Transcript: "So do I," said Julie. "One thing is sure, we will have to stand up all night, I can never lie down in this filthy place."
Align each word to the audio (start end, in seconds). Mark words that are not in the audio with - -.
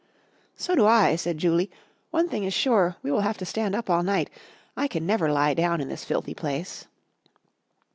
"So 0.55 0.73
do 0.73 0.87
I," 0.87 1.15
said 1.15 1.37
Julie. 1.37 1.69
"One 2.09 2.27
thing 2.27 2.43
is 2.43 2.55
sure, 2.55 2.95
we 3.03 3.11
will 3.11 3.21
have 3.21 3.37
to 3.37 3.45
stand 3.45 3.75
up 3.75 3.87
all 3.87 4.01
night, 4.01 4.31
I 4.75 4.87
can 4.87 5.05
never 5.05 5.31
lie 5.31 5.53
down 5.53 5.79
in 5.79 5.89
this 5.89 6.05
filthy 6.05 6.33
place." 6.33 6.87